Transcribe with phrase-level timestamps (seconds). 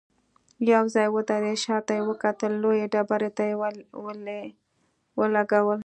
[0.73, 3.55] يو ځای ودرېده، شاته يې وکتل، لويې ډبرې ته يې
[4.03, 4.39] ولي
[5.19, 5.79] ولګول.